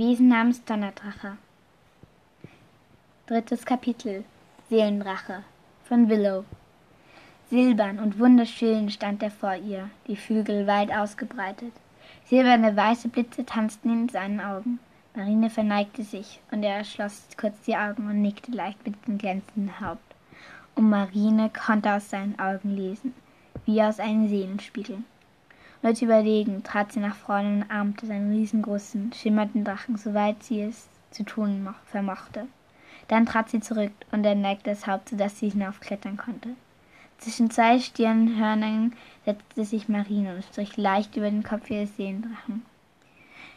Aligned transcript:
Wesen 0.00 0.28
namens 0.28 0.64
Donnerdrache. 0.64 1.36
Drittes 3.26 3.66
Kapitel 3.66 4.24
Seelendrache 4.70 5.44
von 5.84 6.08
Willow. 6.08 6.46
Silbern 7.50 7.98
und 7.98 8.18
wunderschön 8.18 8.88
stand 8.88 9.22
er 9.22 9.30
vor 9.30 9.54
ihr, 9.56 9.90
die 10.06 10.16
Flügel 10.16 10.66
weit 10.66 10.90
ausgebreitet. 10.90 11.74
Silberne 12.24 12.74
weiße 12.74 13.08
Blitze 13.08 13.44
tanzten 13.44 13.90
in 13.90 14.08
seinen 14.08 14.40
Augen. 14.40 14.78
Marine 15.14 15.50
verneigte 15.50 16.02
sich, 16.02 16.40
und 16.50 16.62
er 16.62 16.82
schloss 16.84 17.26
kurz 17.38 17.60
die 17.66 17.76
Augen 17.76 18.08
und 18.08 18.22
nickte 18.22 18.52
leicht 18.52 18.82
mit 18.86 19.06
dem 19.06 19.18
glänzenden 19.18 19.82
Haupt. 19.82 20.14
Und 20.76 20.88
Marine 20.88 21.50
konnte 21.50 21.92
aus 21.92 22.08
seinen 22.08 22.38
Augen 22.38 22.74
lesen, 22.74 23.12
wie 23.66 23.82
aus 23.82 24.00
einem 24.00 24.28
Seelenspiegel. 24.30 25.04
Mit 25.82 26.02
Überlegen 26.02 26.62
trat 26.62 26.92
sie 26.92 27.00
nach 27.00 27.14
vorne 27.14 27.62
und 27.62 27.70
armte 27.70 28.06
seinen 28.06 28.30
riesengroßen, 28.32 29.12
schimmernden 29.14 29.64
Drachen, 29.64 29.96
soweit 29.96 30.42
sie 30.42 30.60
es 30.60 30.88
zu 31.10 31.24
tun 31.24 31.66
vermochte. 31.86 32.46
Dann 33.08 33.24
trat 33.24 33.48
sie 33.48 33.60
zurück 33.60 33.92
und 34.12 34.24
er 34.24 34.34
neigte 34.34 34.70
das 34.70 34.86
Haupt, 34.86 35.08
sodass 35.08 35.38
sie 35.38 35.48
hinaufklettern 35.48 36.18
konnte. 36.18 36.50
Zwischen 37.18 37.50
zwei 37.50 37.78
Stirnhörnern 37.78 38.92
setzte 39.24 39.64
sich 39.64 39.88
Marine 39.88 40.34
und 40.34 40.44
strich 40.44 40.76
leicht 40.76 41.16
über 41.16 41.30
den 41.30 41.42
Kopf 41.42 41.68
ihres 41.70 41.96
Seelendrachen. 41.96 42.64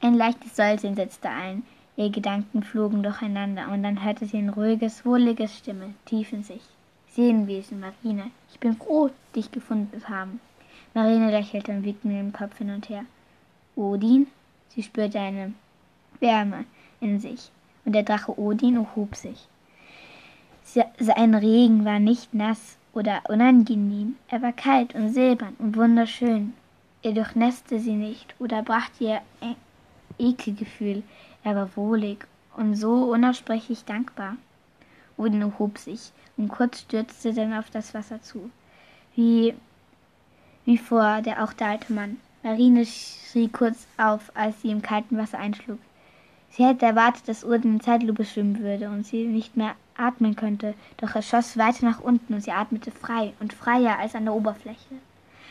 Ein 0.00 0.14
leichtes 0.14 0.56
Säuseln 0.56 0.94
setzte 0.94 1.30
ein, 1.30 1.62
ihre 1.96 2.10
Gedanken 2.10 2.62
flogen 2.62 3.02
durcheinander, 3.02 3.68
und 3.70 3.82
dann 3.82 4.04
hörte 4.04 4.26
sie 4.26 4.38
ein 4.38 4.50
ruhiges, 4.50 5.04
wohliges 5.04 5.56
Stimme, 5.56 5.94
tief 6.04 6.32
in 6.32 6.42
sich. 6.42 6.62
Seelenwesen, 7.10 7.80
Marine, 7.80 8.30
ich 8.52 8.58
bin 8.60 8.76
froh, 8.76 9.10
dich 9.34 9.52
gefunden 9.52 10.00
zu 10.00 10.08
haben. 10.08 10.40
Marine 10.94 11.30
lächelte 11.32 11.72
und 11.72 11.84
wiegte 11.84 12.06
mit 12.06 12.16
dem 12.16 12.32
Kopf 12.32 12.58
hin 12.58 12.70
und 12.70 12.88
her. 12.88 13.04
Odin? 13.74 14.28
Sie 14.68 14.82
spürte 14.82 15.18
eine 15.18 15.52
Wärme 16.20 16.64
in 17.00 17.18
sich, 17.18 17.50
und 17.84 17.92
der 17.92 18.04
Drache 18.04 18.38
Odin 18.38 18.76
erhob 18.76 19.16
sich. 19.16 19.48
Sein 20.64 21.34
Regen 21.34 21.84
war 21.84 21.98
nicht 21.98 22.32
nass 22.32 22.78
oder 22.92 23.22
unangenehm, 23.28 24.16
er 24.28 24.40
war 24.40 24.52
kalt 24.52 24.94
und 24.94 25.10
silbern 25.10 25.54
und 25.58 25.76
wunderschön. 25.76 26.54
Er 27.02 27.12
durchnässte 27.12 27.78
sie 27.78 27.94
nicht 27.94 28.34
oder 28.38 28.62
brachte 28.62 29.04
ihr 29.04 29.20
ein 29.40 29.56
Ekelgefühl, 30.18 31.02
er 31.42 31.56
war 31.56 31.76
wohlig 31.76 32.24
und 32.56 32.76
so 32.76 33.12
unaussprechlich 33.12 33.84
dankbar. 33.84 34.36
Odin 35.16 35.42
erhob 35.42 35.78
sich 35.78 36.12
und 36.36 36.48
kurz 36.48 36.80
stürzte 36.80 37.34
dann 37.34 37.52
auf 37.52 37.70
das 37.70 37.94
Wasser 37.94 38.22
zu. 38.22 38.50
Wie 39.14 39.54
wie 40.64 40.78
vor 40.78 41.22
der 41.22 41.42
auch 41.42 41.52
der 41.52 41.68
alte 41.68 41.92
Mann. 41.92 42.18
Marine 42.42 42.84
schrie 42.86 43.48
kurz 43.48 43.86
auf, 43.96 44.30
als 44.34 44.60
sie 44.62 44.70
im 44.70 44.82
kalten 44.82 45.16
Wasser 45.16 45.38
einschlug. 45.38 45.78
Sie 46.50 46.64
hätte 46.64 46.86
erwartet, 46.86 47.28
dass 47.28 47.42
Urden 47.42 47.74
in 47.74 47.80
Zeitlupe 47.80 48.24
schwimmen 48.24 48.60
würde 48.60 48.88
und 48.88 49.04
sie 49.04 49.24
nicht 49.24 49.56
mehr 49.56 49.74
atmen 49.96 50.36
könnte, 50.36 50.74
doch 50.98 51.14
er 51.14 51.22
schoss 51.22 51.56
weiter 51.56 51.84
nach 51.84 52.00
unten 52.00 52.34
und 52.34 52.42
sie 52.42 52.52
atmete 52.52 52.90
frei 52.90 53.32
und 53.40 53.52
freier 53.52 53.98
als 53.98 54.14
an 54.14 54.24
der 54.24 54.34
Oberfläche. 54.34 54.94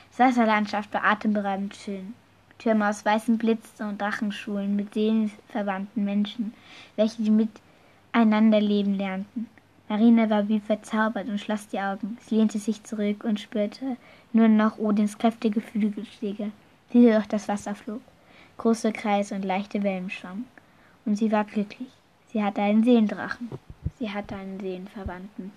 Das 0.10 0.20
Wasserlandschaft 0.28 0.94
war 0.94 1.04
atemberaubend 1.04 1.76
schön. 1.76 2.14
Türme 2.60 2.88
aus 2.88 3.04
weißem 3.04 3.38
Blitz 3.38 3.68
und 3.80 4.00
Drachenschulen 4.00 4.76
mit 4.76 4.94
seelenverwandten 4.94 6.06
Menschen, 6.06 6.54
welche 6.96 7.22
die 7.24 7.32
miteinander 7.32 8.62
leben 8.62 8.96
lernten. 8.96 9.50
Marine 9.90 10.30
war 10.30 10.48
wie 10.48 10.60
verzaubert 10.60 11.28
und 11.28 11.40
schloss 11.40 11.68
die 11.68 11.80
Augen. 11.80 12.18
Sie 12.22 12.36
lehnte 12.36 12.58
sich 12.58 12.84
zurück 12.84 13.24
und 13.24 13.40
spürte 13.40 13.98
nur 14.32 14.48
noch 14.48 14.78
Odins 14.78 15.18
kräftige 15.18 15.62
Flügelschläge, 15.62 16.52
die 16.94 17.06
durch 17.12 17.28
das 17.28 17.48
Wasser 17.48 17.76
flog. 17.76 18.02
Große 18.58 18.94
Kreise 18.94 19.36
und 19.36 19.44
leichte 19.44 19.84
Wellen 19.84 20.10
schwammen. 20.10 20.46
Und 21.06 21.18
sie 21.18 21.32
war 21.32 21.44
glücklich. 21.44 21.90
Sie 22.28 22.44
hatte 22.44 22.62
einen 22.62 22.84
Seelendrachen. 22.84 23.50
Sie 24.00 24.10
hatte 24.10 24.36
einen 24.36 24.60
Seelenverwandten. 24.60 25.52